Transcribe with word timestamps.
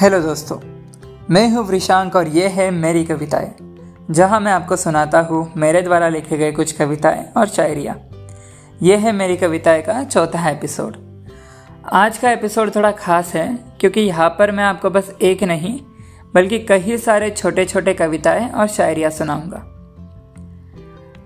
Hello 0.00 0.20
दोस्तों, 0.20 0.56
मैं 1.30 1.48
हूँ 1.50 1.64
वृशांक 1.64 2.14
और 2.16 2.28
ये 2.28 2.46
है 2.48 2.70
मेरी 2.70 3.04
कविताएँ, 3.04 3.50
जहाँ 4.10 4.38
मैं 4.40 4.52
आपको 4.52 4.76
सुनाता 4.76 5.20
हूँ 5.20 5.52
मेरे 5.56 5.82
द्वारा 5.82 6.08
लिखे 6.08 6.36
गए 6.38 6.52
कुछ 6.52 6.72
कविताएँ 6.72 7.24
और 7.36 7.48
शायरियाँ। 7.48 7.96
ये 8.82 8.96
है 8.96 9.12
मेरी 9.12 9.36
कविताएँ 9.36 9.82
का 9.82 10.02
चौथा 10.04 10.48
एपिसोड। 10.50 10.96
आज 11.92 12.18
का 12.18 12.30
एपिसोड 12.30 12.74
थोड़ा 12.76 12.90
खास 12.92 13.34
है, 13.34 13.46
क्योंकि 13.80 14.00
यहाँ 14.00 14.30
पर 14.38 14.50
मैं 14.50 14.64
आपको 14.64 14.90
बस 14.90 15.14
एक 15.22 15.44
नहीं, 15.44 15.78
बल्कि 16.34 16.58
कई 16.58 16.98
सारे 16.98 17.30
छोटे 17.30 17.64
छोटे 17.64 17.94
कविताएँ 17.94 18.50
और 18.50 18.66
शायरियाँ 18.68 19.10
सुनाऊँगा। 19.10 19.62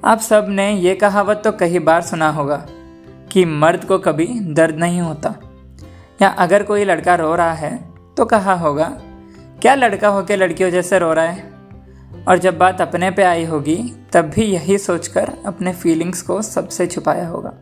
आप 0.05 0.19
सबने 0.19 0.71
ये 0.73 0.95
कहावत 0.95 1.43
तो 1.45 1.53
कई 1.53 1.79
बार 1.79 2.03
सुना 2.03 2.31
होगा, 2.31 2.65
कि 3.33 3.45
मर्द 3.45 3.85
को 3.85 3.99
कभी 4.01 4.27
दर्द 4.55 4.77
नहीं 4.77 5.01
होता, 5.01 5.35
या 6.23 6.29
अगर 6.29 6.63
कोई 6.63 6.85
लड़का 6.85 7.15
रो 7.15 7.35
रहा 7.35 7.53
है 7.53 7.94
कहा 8.25 8.55
होगा, 8.55 8.87
क्या 9.63 9.75
लड़का 9.75 10.09
होकर 10.09 10.37
लड़कियों 10.37 10.71
जैसे 10.71 10.99
रो 10.99 11.13
रहा 11.13 11.25
है? 11.25 11.53
और 12.29 12.39
जब 12.39 12.59
बात 12.59 12.81
अपने 12.81 13.11
पे 13.11 13.23
आई 13.23 13.45
होगी, 13.45 13.77
तब 14.13 14.25
भी 14.25 14.45
यही 14.45 14.79
सोचकर 14.79 15.33
अपने 15.47 15.73
फीलिंग्स 15.73 16.23
को 16.23 16.41
सबसे 16.43 16.87
छुपाया 16.87 17.27
होगा। 17.29 17.53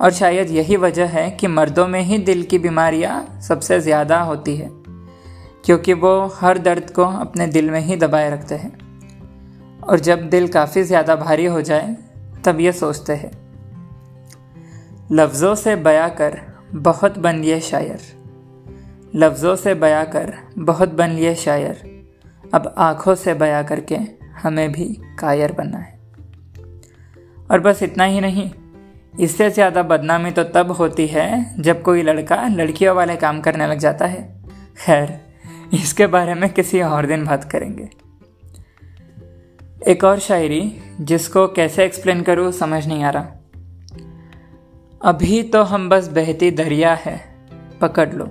और 0.00 0.12
शायद 0.12 0.50
यही 0.50 0.76
वजह 0.76 1.06
है 1.08 1.30
कि 1.30 1.46
मर्दों 1.46 1.86
में 1.88 2.00
ही 2.00 2.18
दिल 2.18 2.42
की 2.42 2.58
बीमारियाँ 2.58 3.40
सबसे 3.40 3.80
ज़्यादा 3.80 4.20
होती 4.20 4.56
है, 4.56 4.70
क्योंकि 5.64 5.92
वो 5.94 6.14
हर 6.36 6.58
दर्द 6.58 6.90
को 6.90 7.04
अपने 7.04 7.46
दिल 7.46 7.70
में 7.70 7.80
ही 7.80 7.96
दबाए 7.96 8.30
रखते 8.30 8.54
हैं। 8.54 8.72
और 9.80 10.00
जब 10.00 10.28
दिल 10.28 10.48
काफ़ी 10.48 10.82
ज़्यादा 10.82 11.16
भारी 11.16 11.46
हो 11.46 11.60
जाए, 11.62 11.96
तब 12.44 12.60
ये 12.60 12.72
सोचते 12.72 13.12
हैं, 13.12 13.30
लफ्ज़ों 15.12 15.54
से 15.54 15.76
बया 15.76 16.08
कर, 16.10 16.40
बहुत 16.74 17.18
बन 17.18 17.42
शायर। 17.60 18.00
लफ्ज़ों 19.14 19.54
से 19.56 19.74
बया 19.74 20.04
कर 20.06 20.32
बहुत 20.58 20.88
बन 20.88 21.10
लिए 21.10 21.34
शायर। 21.34 21.82
अब 22.54 22.74
आँखों 22.78 23.14
से 23.14 23.34
बया 23.34 23.62
करके 23.62 23.96
हमें 24.42 24.70
भी 24.72 24.84
कायर 25.18 25.52
बनना 25.52 25.78
है। 25.78 25.98
और 27.50 27.60
बस 27.60 27.82
इतना 27.82 28.04
ही 28.04 28.20
नहीं, 28.20 28.50
इससे 29.20 29.48
ज़्यादा 29.50 29.82
बदनामी 29.82 30.30
तो 30.30 30.44
तब 30.44 30.70
होती 30.70 31.06
है 31.06 31.62
जब 31.62 31.82
कोई 31.82 32.02
लड़का 32.02 32.46
लड़कियों 32.48 32.94
वाले 32.96 33.16
काम 33.16 33.40
करने 33.40 33.66
लग 33.66 33.78
जाता 33.78 34.06
है। 34.06 34.22
खैर, 34.78 35.18
इसके 35.74 36.06
बारे 36.06 36.34
में 36.34 36.48
किसी 36.50 36.80
और 36.82 37.06
दिन 37.06 37.24
बात 37.26 37.44
करेंगे। 37.44 37.88
एक 39.86 40.04
और 40.04 40.18
शायरी 40.18 40.60
जिसको 41.00 41.46
कैसे 41.48 41.84
एक्सप्लेन 41.84 42.22
करूँ 42.22 42.50
समझ 42.52 42.86
नहीं 42.86 43.04
आ 43.04 43.10
रहा। 43.10 43.26
अभी 45.00 45.42
तो 45.42 45.62
हम 45.62 45.88
बस 45.88 46.08
बहती 46.08 46.50
दरिया 46.50 46.94
है, 46.94 47.20
पकड़ 47.80 48.12
लो। 48.12 48.30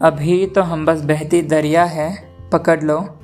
अभी 0.00 0.46
तो 0.46 0.62
हम 0.62 0.86
बस 0.86 1.00
बहती 1.00 1.42
दरिया 1.42 1.84
है, 1.84 2.32
पकड़ 2.52 2.82
लो। 2.82 3.18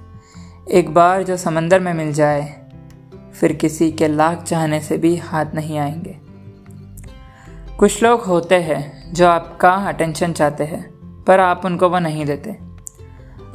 एक 0.70 0.94
बार 0.94 1.22
जो 1.22 1.36
समंदर 1.36 1.80
में 1.80 1.94
मिल 1.94 2.12
जाए, 2.12 2.42
फिर 3.34 3.52
किसी 3.52 3.90
के 3.92 4.08
लाख 4.08 4.42
चाहने 4.42 4.80
से 4.80 4.98
भी 4.98 5.16
हाथ 5.16 5.44
नहीं 5.54 5.78
आएँगे। 5.78 6.16
कुछ 7.78 8.02
लोग 8.02 8.20
होते 8.20 8.54
हैं 8.54 9.12
जो 9.12 9.26
आपका 9.26 9.70
अटेंशन 9.70 10.32
चाहते 10.32 10.64
हैं, 10.64 10.82
पर 11.24 11.40
आप 11.40 11.64
उनको 11.64 11.88
वो 11.88 11.98
नहीं 11.98 12.26
देते। 12.26 12.56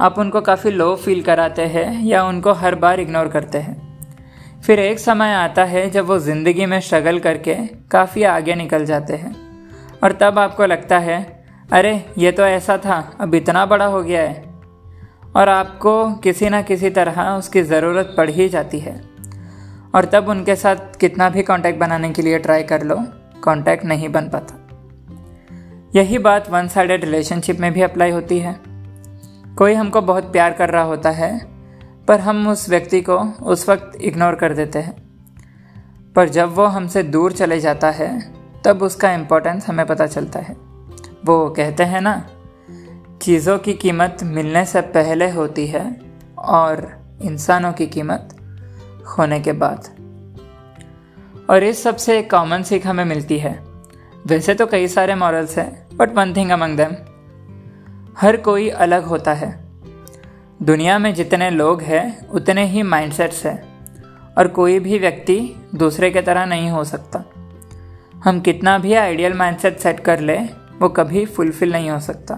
आप 0.00 0.18
उनको 0.18 0.40
काफ़ी 0.40 0.70
लो 0.70 0.96
फील 0.96 1.22
कराते 1.22 1.62
हैं 1.62 2.04
या 2.04 2.24
उनको 2.24 2.52
हर 2.52 2.74
बार 2.74 3.00
इग्नोर 3.00 3.28
करते 3.28 3.58
हैं। 3.58 4.10
फिर 4.60 4.78
एक 4.78 4.98
समय 4.98 5.34
आता 5.34 5.64
है 5.64 5.90
जब 5.90 6.06
वो 6.06 6.18
ज़िंदगी 6.18 6.66
में 6.66 6.80
स्ट्रगल 6.80 7.18
करके 7.18 7.54
काफ़ी 7.90 8.22
आगे 8.22 8.54
निकल 8.54 8.84
जाते 8.84 9.16
हैं, 9.16 9.34
और 10.04 10.12
तब 10.12 10.38
आपको 10.38 10.66
लगता 10.66 10.98
है 10.98 11.41
अरे, 11.72 12.12
ये 12.18 12.32
तो 12.32 12.42
ऐसा 12.42 12.78
था। 12.78 13.16
अब 13.20 13.34
इतना 13.34 13.66
बड़ा 13.66 13.84
हो 13.84 14.02
गया 14.02 14.22
है। 14.22 14.54
और 15.36 15.48
आपको 15.48 16.14
किसी 16.14 16.48
ना 16.48 16.62
किसी 16.62 16.90
तरह 16.90 17.22
उसकी 17.22 17.62
ज़रूरत 17.62 18.14
पड़ 18.16 18.30
ही 18.30 18.48
जाती 18.48 18.78
है। 18.78 19.04
और 19.94 20.04
तब 20.04 20.28
उनके 20.28 20.56
साथ 20.56 20.76
कितना 21.00 21.28
भी 21.28 21.42
कांटेक्ट 21.42 21.80
बनाने 21.80 22.10
के 22.10 22.22
लिए 22.22 22.38
ट्राई 22.38 22.62
कर 22.62 22.82
लो 22.82 22.96
कांटेक्ट 23.44 23.84
नहीं 23.84 24.08
बन 24.08 24.28
पाता। 24.28 24.68
यही 25.94 26.18
बात 26.18 26.50
वन 26.50 26.68
साइडेड 26.68 27.04
रिलेशनशिप 27.04 27.60
में 27.60 27.72
भी 27.72 27.82
अप्लाई 27.82 28.10
होती 28.10 28.38
है। 28.38 28.56
कोई 29.58 29.74
हमको 29.74 30.00
बहुत 30.00 30.32
प्यार 30.32 30.52
कर 30.52 30.70
रहा 30.70 30.82
होता 30.82 31.10
है, 31.10 31.46
पर 32.08 32.20
हम 32.20 32.48
उस 32.48 32.68
व्यक्ति 32.68 33.00
को 33.00 33.18
उस 33.42 33.68
वक्त 33.68 33.98
इग्नोर 34.02 34.34
कर 34.34 34.54
देते 34.54 34.78
हैं। 34.78 34.96
पर 36.16 36.28
जब 36.28 36.54
वो 36.54 36.64
हमसे 36.64 37.02
दूर 37.02 37.32
चले 37.32 37.60
जाता 37.60 37.90
है, 37.90 38.32
तब 38.64 38.82
उसका 38.82 39.12
इम्पोर्टेंस 39.12 39.68
हमें 39.68 39.86
पता 39.86 40.06
चलता 40.06 40.40
है। 40.40 40.71
वो 41.24 41.50
कहते 41.50 41.84
हैं 41.84 42.00
ना, 42.00 42.26
चीज़ों 43.22 43.58
की 43.58 43.74
कीमत 43.74 44.18
मिलने 44.22 44.64
से 44.64 44.80
पहले 44.80 45.30
होती 45.30 45.66
है 45.66 46.00
और 46.38 47.02
इंसानों 47.22 47.72
की 47.72 47.86
कीमत 47.86 48.36
खोने 49.06 49.40
के 49.40 49.52
बाद. 49.52 49.88
और 51.50 51.62
इस 51.62 51.82
सबसे 51.82 52.18
एक 52.18 52.30
कॉमन 52.30 52.62
सीख 52.62 52.86
हमें 52.86 53.04
मिलती 53.04 53.38
है। 53.38 53.64
वैसे 54.26 54.54
तो 54.54 54.66
कई 54.66 54.88
सारे 54.88 55.14
मॉरल्स 55.14 55.58
हैं 55.58 55.96
but 55.96 56.14
one 56.14 56.36
thing 56.36 56.50
among 56.50 56.76
them 56.76 56.92
हर 58.18 58.36
कोई 58.36 58.68
अलग 58.68 59.04
होता 59.04 59.32
है। 59.32 59.64
दुनिया 60.62 60.98
में 60.98 61.14
जितने 61.14 61.50
लोग 61.50 61.82
हैं, 61.82 62.28
उतने 62.28 62.66
ही 62.66 62.82
माइंडसेट्स 62.82 63.46
हैं, 63.46 63.72
और 64.38 64.48
कोई 64.48 64.78
भी 64.78 64.98
व्यक्ति 64.98 65.54
दूसरे 65.74 66.10
के 66.10 66.22
तरह 66.22 66.46
नहीं 66.46 66.70
हो 66.70 66.84
सकता। 66.84 67.24
हम 68.24 68.40
कितना 68.40 68.78
भी 68.78 68.94
आइडियल 68.94 69.34
माइंडसेट 69.34 69.78
सेट 69.78 70.00
कर 70.00 70.20
ले 70.20 70.61
वो 70.82 70.88
कभी 70.88 71.26
फुलफिल 71.26 71.72
नहीं 71.72 71.90
हो 71.90 72.00
सकता। 72.00 72.34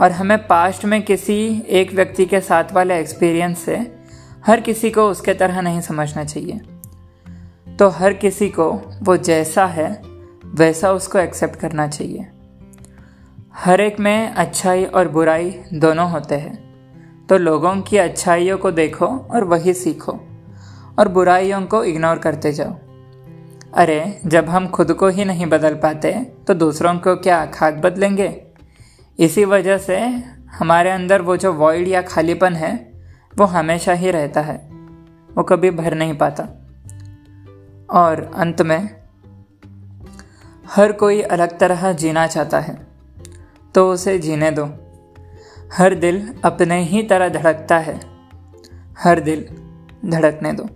और 0.00 0.12
हमें 0.12 0.46
पास्ट 0.46 0.84
में 0.84 1.02
किसी 1.02 1.62
एक 1.68 1.92
व्यक्ति 1.92 2.24
के 2.24 2.40
साथ 2.40 2.64
वाले 2.72 3.00
एक्सपीरियंस 3.00 3.58
से 3.58 3.96
हर 4.46 4.60
किसी 4.60 4.90
को 4.90 5.08
उसके 5.08 5.34
तरह 5.34 5.60
नहीं 5.60 5.80
समझना 5.80 6.24
चाहिए। 6.24 6.60
तो 7.76 7.88
हर 7.88 8.12
किसी 8.12 8.48
को 8.48 8.82
वो 9.02 9.16
जैसा 9.16 9.66
है, 9.66 10.02
वैसा 10.44 10.92
उसको 10.92 11.18
एक्सेप्ट 11.18 11.56
करना 11.56 11.88
चाहिए। 11.88 12.26
हर 13.54 13.80
एक 13.80 14.00
में 14.00 14.28
अच्छाई 14.28 14.84
और 14.84 15.08
बुराई 15.08 15.60
दोनों 15.74 16.10
होते 16.10 16.34
हैं। 16.34 16.72
तो 17.26 17.38
लोगों 17.38 17.76
की 17.76 17.96
अच्छाइयों 17.96 18.58
को 18.58 18.70
देखो 18.70 19.06
और 19.06 19.44
वही 19.44 19.74
सीखो 19.74 20.20
और 20.98 21.08
बुराइयों 21.08 21.62
को 21.62 21.84
इग्नोर 21.84 22.18
करते 22.18 22.52
जाओ। 22.52 22.91
अरे, 23.74 24.20
जब 24.26 24.48
हम 24.48 24.68
खुद 24.68 24.92
को 24.92 25.08
ही 25.08 25.24
नहीं 25.24 25.46
बदल 25.46 25.74
पाते 25.74 26.12
तो 26.46 26.54
दूसरों 26.54 26.94
को 26.94 27.16
क्या 27.16 27.46
खाक 27.46 27.74
बदलेंगे? 27.74 28.42
इसी 29.20 29.44
वजह 29.44 29.78
से 29.78 29.98
हमारे 30.50 30.90
अंदर 30.90 31.22
वो 31.22 31.36
जो 31.36 31.52
वॉइड 31.52 31.88
या 31.88 32.02
खालीपन 32.02 32.52
है, 32.52 32.92
वो 33.38 33.44
हमेशा 33.44 33.92
ही 33.92 34.10
रहता 34.10 34.40
है। 34.40 34.68
वो 35.34 35.42
कभी 35.42 35.70
भर 35.70 35.94
नहीं 35.94 36.14
पाता। 36.14 36.42
और 37.90 38.30
अंत 38.34 38.62
में, 38.62 39.02
हर 40.66 40.92
कोई 40.92 41.22
अलग 41.22 41.58
तरह 41.58 41.92
जीना 41.92 42.26
चाहता 42.26 42.60
है 42.60 42.86
तो 43.74 43.92
उसे 43.92 44.18
जीने 44.18 44.50
दो। 44.50 44.64
हर 45.72 45.94
दिल 45.94 46.34
अपने 46.44 46.82
ही 46.82 47.02
तरह 47.02 47.28
धड़कता 47.28 47.78
है। 47.78 48.00
हर 48.98 49.20
दिल 49.20 49.44
धड़कने 50.10 50.52
दो। 50.52 50.68